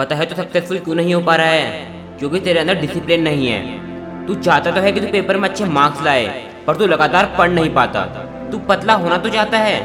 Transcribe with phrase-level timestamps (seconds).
[0.00, 2.18] पता है तो सक्सेसफुल क्यों नहीं हो पा रहा है?
[2.18, 5.64] क्योंकि तेरे अंदर डिसिप्लिन नहीं है। तू चाहता तो है कि तू पेपर में अच्छे
[5.64, 6.26] मार्क्स लाए,
[6.66, 8.04] पर तू लगातार पढ़ नहीं पाता।
[8.52, 9.80] तू पतला होना तो चाहता है,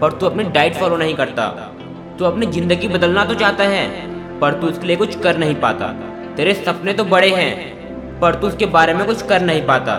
[0.00, 1.46] पर तू अपनी डाइट फॉलो नहीं करता।
[2.18, 3.86] तू अपनी ज़िंदगी बदलना तो चाहता है,
[4.40, 5.88] पर तू उसके लिए कुछ कर नहीं पाता।
[6.36, 9.96] तेरे सपने तो बड़े हैं, पर तू उसके बारे में कुछ कर नहीं पाता।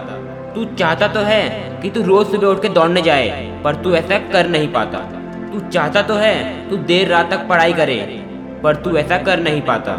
[0.55, 1.41] तू चाहता तो है
[1.81, 3.27] कि तू रोज सुबह उठ के दौड़ने जाए,
[3.63, 4.99] पर तू ऐसा कर नहीं पाता।
[5.51, 7.99] तू चाहता तो है, तू देर रात तक पढ़ाई करे
[8.63, 9.95] पर तू ऐसा कर नहीं पाता।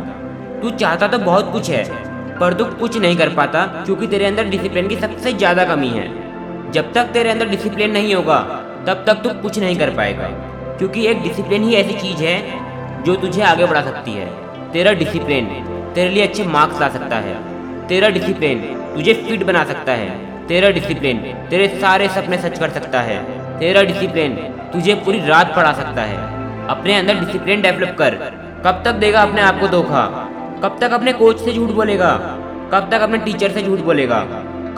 [0.62, 1.84] तू चाहता तो बहुत कुछ है,
[2.38, 6.06] पर तू कुछ नहीं कर पाता क्योंकि तेरे अंदर डिसिप्लिन की सबसे ज़्यादा कमी है।
[6.73, 8.38] जब तक तेरे अंदर डिसिप्लिन नहीं होगा,
[8.86, 10.28] तब तक तू कुछ नहीं कर पाएगा।
[10.78, 14.27] क्योंकि एक डिसिप्लिन ही ऐसी चीज़ है जो तुझे आगे बढ़ा सकती है।
[14.72, 15.47] तेरा डिसिप्लिन
[15.95, 17.34] तेरे लिए अच्छे मार्क्स ला सकता है।
[17.88, 18.59] तेरा डिसिप्लिन
[18.95, 20.09] तुझे फिट बना सकता है।
[20.47, 21.19] तेरा डिसिप्लिन
[21.50, 23.19] तेरे सारे सपने सच कर सकता है।
[23.59, 24.34] तेरा डिसिप्लिन
[24.72, 26.19] तुझे पूरी रात पढ़ा सकता है।
[26.69, 28.14] अपने अंदर डिसिप्लिन डेवलप कर।
[28.65, 30.07] कब तक देगा अपने आप को धोखा?
[30.62, 32.12] कब तक अपने कोच से झूठ बोलेगा?
[32.73, 34.20] कब तक अपने टीचर से झूठ बोलेगा?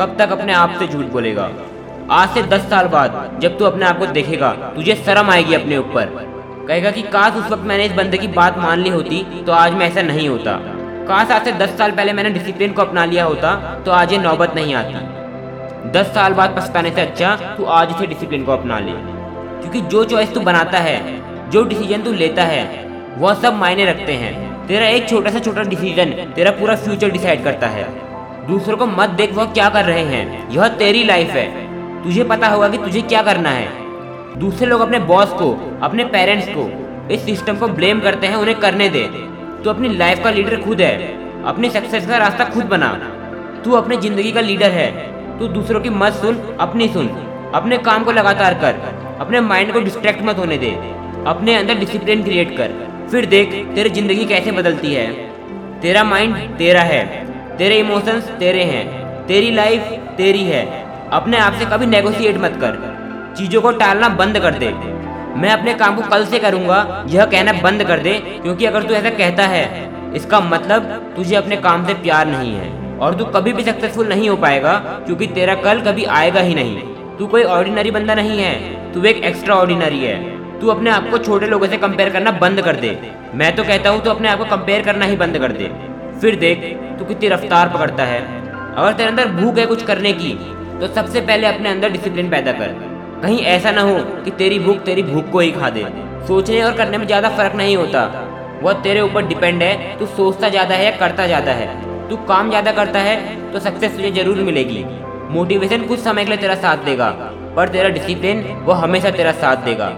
[0.00, 1.50] कब तक अपने आप से झूठ बोलेगा?
[2.10, 5.78] आज से दस साल बाद, जब तू अपने आप को देखेगा, तुझे शर्म आएगी अपने
[5.78, 6.04] ऊपर।
[6.68, 9.72] कहेगा कि, काश उस वक्त मैंने इस बंदे की बात मान ली होती तो आज
[9.72, 10.52] मैं ऐसा नहीं होता।
[11.08, 14.18] काश आज से दस साल पहले मैंने डिसिप्लिन को अपना लिया होता तो आज ये
[14.18, 14.94] नौबत नहीं आती।
[15.90, 18.92] दस साल बाद पछताने से अच्छा तू आज से डिसिप्लिन को अपना ले।
[19.60, 24.12] क्योंकि जो चॉइस तू बनाता है, जो डिसीज़न तू लेता है वह सब मायने रखते
[24.12, 27.84] हैं। तेरा एक छोटा सा छोटा डिसीज़न तेरा पूरा फ्यूचर डिसाइड करता है।
[28.46, 31.46] दूसरों को मत देख वह क्या कर रहे हैं। यह तेरी लाइफ है।
[32.02, 33.68] तुझे पता होगा कि तुझे क्या करना है।
[34.38, 36.70] दूसरे लोग अपने बॉस को, अपने पेरेंट्स को,
[37.14, 39.02] इस सिस्टम को ब्लेम करते हैं, उन्हें करने दे।
[39.64, 40.96] तू अपनी लाइफ का लीडर खुद है।
[41.42, 42.88] अपनी सक्सेस का रास्ता खुद बना।
[43.64, 44.90] तू अपनी ज़िंदगी का लीडर है।
[45.38, 47.08] तू दूसरों की मत सुन, अपनी सुन।
[47.54, 48.74] अपने काम को लगातार कर।
[49.20, 50.70] अपने माइंड को डिस्ट्रैक्ट मत होने दे।
[51.26, 55.06] अपने अंदर डिसिप्लिन क्रिएट कर। फिर देख, तेरी ज़िंदगी कैसे बदलती है?
[55.80, 59.82] तेरा माइंड तेरा है, तेरे इमोशंस तेरे हैं, तेरी लाइफ
[60.16, 60.64] तेरी है।
[61.10, 64.68] अपने आप से कभी नेगोशिएट मत कर। चीज़ों को टालना बंद कर दे।
[65.36, 68.12] मैं अपने काम को कल से करूँगा, यह कहना बंद कर दे,
[68.42, 72.98] क्योंकि अगर तू ऐसा कहता है, इसका मतलब तुझे अपने काम से प्यार नहीं है।
[72.98, 74.72] और तू कभी भी सक्सेसफुल नहीं हो पाएगा,
[75.06, 76.80] क्योंकि तेरा कल कभी आएगा ही नहीं।
[77.18, 78.54] तू कोई ऑर्डिनरी बंदा नहीं है,
[78.92, 82.60] तू एक एक्स्ट्रा ऑर्डिनरी है। तू अपने आप को छोटे लोगों से कंपेयर करना बंद
[82.60, 82.90] कर दे।
[83.34, 85.70] मैं तो कहता हूँ, तू अपने आप को कंपेयर करना ही बंद कर दे।
[86.20, 86.64] फिर देख,
[86.98, 88.20] तू कितनी रफ्तार पकड़ता है।
[88.72, 90.32] अगर तेरे अंदर भूख है कुछ करने की
[90.80, 92.74] तो सबसे पहले अपने अंदर डिसिप्लिन पैदा कर।
[93.22, 95.84] कहीं ऐसा ना हो कि तेरी भूख तेरी भूख को ही खा दे।
[96.28, 98.04] सोचने और करने में ज़्यादा फ़र्क नहीं होता।
[98.62, 101.68] वह तेरे ऊपर डिपेंड है, तू सोचता ज़्यादा है या करता ज़्यादा है।
[102.08, 103.16] तू काम ज़्यादा करता है
[103.52, 104.84] तो सक्सेस तुझे ज़रूर मिलेगी।
[105.30, 107.10] मोटिवेशन कुछ समय के लिए तेरा साथ देगा,
[107.56, 109.88] पर तेरा डिसिप्लिन वो हमेशा तेरा साथ देगा।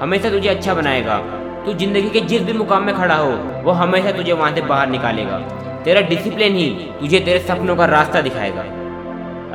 [0.00, 1.18] हमेशा तुझे अच्छा बनाएगा।
[1.64, 3.30] तू ज़िंदगी के जिस भी मुकाम में खड़ा हो,
[3.62, 5.38] वो हमेशा तुझे वहाँ से बाहर निकालेगा।
[5.84, 6.68] तेरा डिसिप्लिन ही
[7.00, 8.62] तुझे तेरे सपनों का रास्ता दिखाएगा।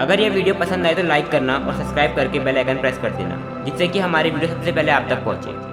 [0.03, 3.09] अगर यह वीडियो पसंद आए तो लाइक करना और सब्सक्राइब करके बेल आइकन प्रेस कर
[3.11, 5.72] देना, जिससे कि हमारी वीडियो सबसे पहले आप तक पहुँचे।